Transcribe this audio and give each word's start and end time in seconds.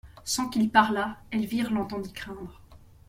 Sans 0.23 0.49
qu'il 0.49 0.71
parlât, 0.71 1.15
Elvire 1.29 1.71
l'entendit 1.71 2.11
craindre. 2.11 2.59